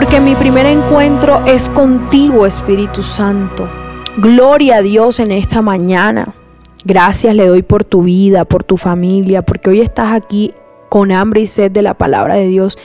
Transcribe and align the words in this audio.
porque 0.00 0.18
mi 0.18 0.34
primer 0.34 0.64
encuentro 0.64 1.44
es 1.44 1.68
contigo, 1.68 2.46
Espíritu 2.46 3.02
Santo. 3.02 3.68
Gloria 4.16 4.76
a 4.76 4.80
Dios 4.80 5.20
en 5.20 5.30
esta 5.30 5.60
mañana. 5.60 6.34
Gracias 6.86 7.34
le 7.34 7.46
doy 7.46 7.62
por 7.62 7.84
tu 7.84 8.04
vida, 8.04 8.46
por 8.46 8.64
tu 8.64 8.78
familia, 8.78 9.42
porque 9.42 9.68
hoy 9.68 9.82
estás 9.82 10.14
aquí 10.14 10.54
con 10.88 11.12
hambre 11.12 11.42
y 11.42 11.46
sed 11.46 11.70
de 11.70 11.82
la 11.82 11.98
palabra 11.98 12.36
de 12.36 12.46
Dios. 12.46 12.78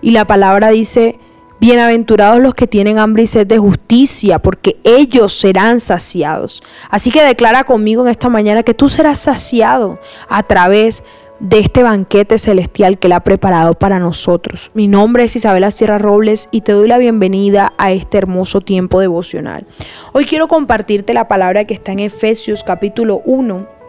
Y 0.00 0.12
la 0.12 0.28
palabra 0.28 0.68
dice, 0.68 1.18
bienaventurados 1.58 2.40
los 2.40 2.54
que 2.54 2.68
tienen 2.68 2.98
hambre 2.98 3.24
y 3.24 3.26
sed 3.26 3.48
de 3.48 3.58
justicia, 3.58 4.38
porque 4.38 4.76
ellos 4.84 5.32
serán 5.32 5.80
saciados. 5.80 6.62
Así 6.88 7.10
que 7.10 7.24
declara 7.24 7.64
conmigo 7.64 8.04
en 8.04 8.10
esta 8.10 8.28
mañana 8.28 8.62
que 8.62 8.74
tú 8.74 8.88
serás 8.88 9.18
saciado 9.18 9.98
a 10.28 10.44
través 10.44 11.02
de 11.02 11.06
de 11.40 11.58
este 11.58 11.82
banquete 11.82 12.38
celestial 12.38 12.98
que 12.98 13.08
Él 13.08 13.12
ha 13.12 13.24
preparado 13.24 13.74
para 13.74 13.98
nosotros. 13.98 14.70
Mi 14.74 14.86
nombre 14.86 15.24
es 15.24 15.34
Isabela 15.34 15.70
Sierra 15.70 15.98
Robles 15.98 16.48
y 16.52 16.60
te 16.60 16.72
doy 16.72 16.86
la 16.86 16.98
bienvenida 16.98 17.72
a 17.78 17.92
este 17.92 18.18
hermoso 18.18 18.60
tiempo 18.60 19.00
devocional. 19.00 19.66
Hoy 20.12 20.26
quiero 20.26 20.48
compartirte 20.48 21.14
la 21.14 21.28
palabra 21.28 21.64
que 21.64 21.74
está 21.74 21.92
en 21.92 22.00
Efesios 22.00 22.62
capítulo 22.62 23.22
1 23.24 23.80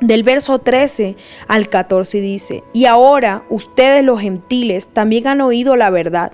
del 0.00 0.22
verso 0.22 0.58
13 0.58 1.16
al 1.46 1.68
14 1.68 2.20
dice, 2.20 2.64
y 2.72 2.86
ahora 2.86 3.44
ustedes 3.48 4.04
los 4.04 4.20
gentiles 4.20 4.88
también 4.88 5.26
han 5.28 5.40
oído 5.40 5.76
la 5.76 5.90
verdad, 5.90 6.32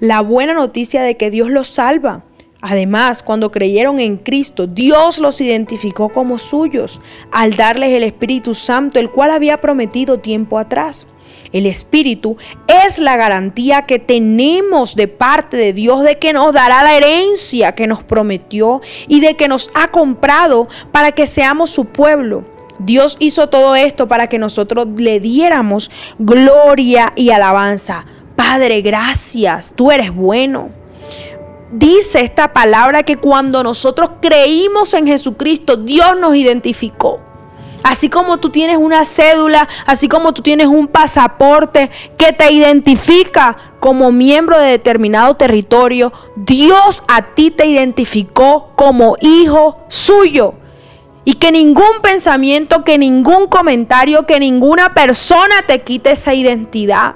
la 0.00 0.20
buena 0.20 0.54
noticia 0.54 1.02
de 1.02 1.16
que 1.16 1.30
Dios 1.30 1.50
los 1.50 1.68
salva. 1.68 2.24
Además, 2.68 3.22
cuando 3.22 3.52
creyeron 3.52 4.00
en 4.00 4.16
Cristo, 4.16 4.66
Dios 4.66 5.20
los 5.20 5.40
identificó 5.40 6.08
como 6.08 6.36
suyos 6.36 7.00
al 7.30 7.54
darles 7.54 7.92
el 7.92 8.02
Espíritu 8.02 8.54
Santo, 8.54 8.98
el 8.98 9.08
cual 9.08 9.30
había 9.30 9.60
prometido 9.60 10.18
tiempo 10.18 10.58
atrás. 10.58 11.06
El 11.52 11.64
Espíritu 11.64 12.36
es 12.66 12.98
la 12.98 13.16
garantía 13.16 13.82
que 13.82 14.00
tenemos 14.00 14.96
de 14.96 15.06
parte 15.06 15.56
de 15.56 15.72
Dios 15.72 16.02
de 16.02 16.18
que 16.18 16.32
nos 16.32 16.52
dará 16.52 16.82
la 16.82 16.96
herencia 16.96 17.76
que 17.76 17.86
nos 17.86 18.02
prometió 18.02 18.80
y 19.06 19.20
de 19.20 19.34
que 19.34 19.46
nos 19.46 19.70
ha 19.74 19.92
comprado 19.92 20.66
para 20.90 21.12
que 21.12 21.28
seamos 21.28 21.70
su 21.70 21.84
pueblo. 21.84 22.44
Dios 22.80 23.16
hizo 23.20 23.48
todo 23.48 23.76
esto 23.76 24.08
para 24.08 24.28
que 24.28 24.38
nosotros 24.38 24.88
le 24.96 25.20
diéramos 25.20 25.88
gloria 26.18 27.12
y 27.14 27.30
alabanza. 27.30 28.06
Padre, 28.34 28.82
gracias, 28.82 29.74
tú 29.76 29.92
eres 29.92 30.12
bueno 30.12 30.70
dice 31.70 32.20
esta 32.20 32.52
palabra 32.52 33.02
que 33.02 33.16
cuando 33.16 33.62
nosotros 33.62 34.10
creímos 34.20 34.94
en 34.94 35.06
Jesucristo, 35.06 35.76
Dios 35.76 36.16
nos 36.18 36.34
identificó. 36.36 37.20
Así 37.82 38.08
como 38.08 38.38
tú 38.38 38.50
tienes 38.50 38.78
una 38.78 39.04
cédula, 39.04 39.68
así 39.86 40.08
como 40.08 40.34
tú 40.34 40.42
tienes 40.42 40.66
un 40.66 40.88
pasaporte 40.88 41.88
que 42.16 42.32
te 42.32 42.50
identifica 42.50 43.56
como 43.78 44.10
miembro 44.10 44.58
de 44.58 44.70
determinado 44.70 45.34
territorio, 45.34 46.12
Dios 46.34 47.04
a 47.06 47.22
ti 47.22 47.52
te 47.52 47.66
identificó 47.66 48.72
como 48.74 49.16
hijo 49.20 49.84
suyo. 49.86 50.54
Y 51.24 51.34
que 51.34 51.52
ningún 51.52 52.00
pensamiento, 52.02 52.82
que 52.82 52.98
ningún 52.98 53.46
comentario, 53.46 54.26
que 54.26 54.40
ninguna 54.40 54.92
persona 54.92 55.62
te 55.64 55.82
quite 55.82 56.10
esa 56.10 56.34
identidad. 56.34 57.14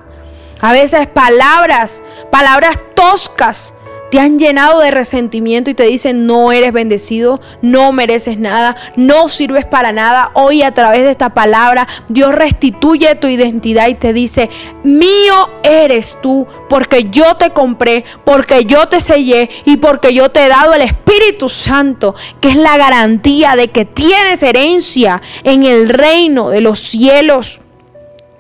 A 0.61 0.71
veces 0.71 1.09
palabras, 1.09 2.01
palabras 2.31 2.79
toscas, 2.95 3.75
te 4.11 4.19
han 4.19 4.39
llenado 4.39 4.81
de 4.81 4.91
resentimiento 4.91 5.71
y 5.71 5.75
te 5.75 5.85
dicen 5.85 6.27
no 6.27 6.53
eres 6.53 6.73
bendecido, 6.73 7.41
no 7.63 7.93
mereces 7.93 8.39
nada, 8.39 8.77
no 8.97 9.29
sirves 9.29 9.67
para 9.67 9.93
nada. 9.93 10.31
Hoy 10.35 10.63
a 10.63 10.73
través 10.73 11.03
de 11.03 11.11
esta 11.11 11.33
palabra 11.33 11.87
Dios 12.09 12.35
restituye 12.35 13.15
tu 13.15 13.29
identidad 13.29 13.89
y 13.89 13.95
te 13.95 14.13
dice, 14.13 14.51
mío 14.83 15.49
eres 15.63 16.19
tú 16.21 16.47
porque 16.69 17.05
yo 17.11 17.37
te 17.37 17.51
compré, 17.51 18.05
porque 18.25 18.65
yo 18.65 18.89
te 18.89 19.01
sellé 19.01 19.49
y 19.65 19.77
porque 19.77 20.13
yo 20.13 20.31
te 20.31 20.45
he 20.45 20.49
dado 20.49 20.75
el 20.75 20.83
Espíritu 20.83 21.49
Santo, 21.49 22.15
que 22.41 22.49
es 22.49 22.57
la 22.57 22.77
garantía 22.77 23.57
de 23.57 23.69
que 23.69 23.85
tienes 23.85 24.43
herencia 24.43 25.23
en 25.45 25.65
el 25.65 25.89
reino 25.89 26.51
de 26.51 26.61
los 26.61 26.79
cielos. 26.79 27.61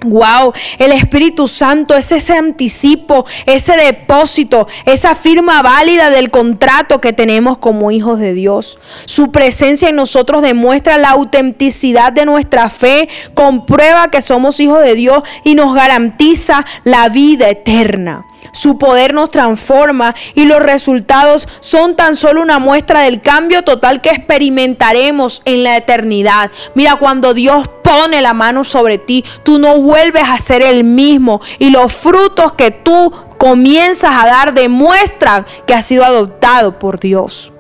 Wow, 0.03 0.55
el 0.78 0.93
Espíritu 0.93 1.47
Santo 1.47 1.94
es 1.94 2.11
ese 2.11 2.34
anticipo, 2.34 3.27
ese 3.44 3.77
depósito, 3.77 4.66
esa 4.87 5.15
firma 5.15 5.61
válida 5.61 6.09
del 6.09 6.31
contrato 6.31 7.03
que 7.03 7.12
tenemos 7.12 7.59
como 7.59 7.91
hijos 7.91 8.19
de 8.19 8.33
Dios. 8.33 8.78
Su 9.05 9.31
presencia 9.31 9.91
en 9.91 9.97
nosotros 9.97 10.41
demuestra 10.41 10.97
la 10.97 11.10
autenticidad 11.10 12.12
de 12.12 12.25
nuestra 12.25 12.71
fe, 12.71 13.10
comprueba 13.34 14.10
que 14.10 14.22
somos 14.22 14.59
hijos 14.60 14.83
de 14.83 14.94
Dios 14.94 15.22
y 15.44 15.55
nos 15.55 15.75
garantiza 15.75 16.65
la 16.84 17.10
vida 17.10 17.50
eterna. 17.50 18.25
Su 18.53 18.78
poder 18.78 19.15
nos 19.15 19.31
transforma 19.31 20.15
y 20.34 20.45
los 20.45 20.61
resultados 20.61 21.49
son 21.61 21.97
tan 21.97 22.17
solo 22.17 22.43
una 22.43 22.59
muestra 22.59 23.03
del 23.03 23.21
cambio 23.21 23.62
total 23.62 24.01
que 24.01 24.11
experimentaremos 24.11 25.43
en 25.45 25.62
la 25.62 25.77
eternidad. 25.77 26.51
Mira, 26.75 26.97
cuando 26.97 27.34
Dios 27.34 27.69
pone 27.83 28.21
la 28.21 28.34
mano 28.34 28.65
sobre 28.65 28.99
ti, 28.99 29.25
tú 29.43 29.59
no 29.59 29.78
vuelves 29.81 30.28
a 30.28 30.39
ser 30.39 30.62
el 30.62 30.84
mismo 30.84 31.41
y 31.59 31.71
los 31.71 31.93
frutos 31.93 32.53
que 32.53 32.71
tú 32.71 33.12
comienzas 33.39 34.12
a 34.12 34.27
dar 34.27 34.55
demuestran 34.55 35.47
que 35.67 35.75
has 35.75 35.87
sido 35.87 36.05
adoptado 36.05 36.78
por 36.78 37.01
Dios. 37.01 37.53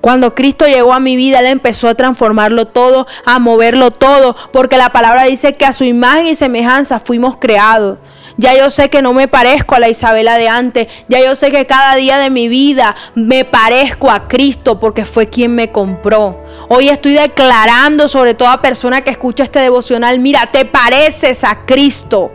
Cuando 0.00 0.34
Cristo 0.34 0.66
llegó 0.66 0.94
a 0.94 1.00
mi 1.00 1.16
vida, 1.16 1.40
Él 1.40 1.46
empezó 1.46 1.88
a 1.88 1.94
transformarlo 1.94 2.66
todo, 2.66 3.06
a 3.26 3.38
moverlo 3.38 3.90
todo, 3.90 4.34
porque 4.52 4.78
la 4.78 4.90
palabra 4.92 5.24
dice 5.24 5.54
que 5.54 5.66
a 5.66 5.72
su 5.72 5.84
imagen 5.84 6.26
y 6.26 6.34
semejanza 6.34 7.00
fuimos 7.00 7.36
creados. 7.36 7.98
Ya 8.40 8.56
yo 8.56 8.70
sé 8.70 8.88
que 8.88 9.02
no 9.02 9.12
me 9.12 9.28
parezco 9.28 9.74
a 9.74 9.80
la 9.80 9.90
Isabela 9.90 10.36
de 10.36 10.48
antes. 10.48 10.88
Ya 11.08 11.20
yo 11.20 11.34
sé 11.34 11.50
que 11.50 11.66
cada 11.66 11.94
día 11.96 12.16
de 12.16 12.30
mi 12.30 12.48
vida 12.48 12.96
me 13.14 13.44
parezco 13.44 14.10
a 14.10 14.28
Cristo 14.28 14.80
porque 14.80 15.04
fue 15.04 15.28
quien 15.28 15.54
me 15.54 15.70
compró. 15.70 16.42
Hoy 16.70 16.88
estoy 16.88 17.12
declarando 17.12 18.08
sobre 18.08 18.32
toda 18.32 18.62
persona 18.62 19.02
que 19.02 19.10
escucha 19.10 19.44
este 19.44 19.58
devocional, 19.58 20.20
mira, 20.20 20.50
te 20.50 20.64
pareces 20.64 21.44
a 21.44 21.66
Cristo. 21.66 22.32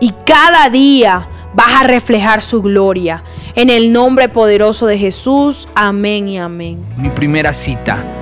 Y 0.00 0.12
cada 0.26 0.68
día 0.70 1.28
vas 1.54 1.82
a 1.82 1.82
reflejar 1.84 2.42
su 2.42 2.60
gloria. 2.60 3.22
En 3.54 3.70
el 3.70 3.92
nombre 3.92 4.28
poderoso 4.28 4.86
de 4.86 4.98
Jesús, 4.98 5.68
amén 5.76 6.28
y 6.28 6.38
amén. 6.40 6.84
Mi 6.96 7.10
primera 7.10 7.52
cita 7.52 8.21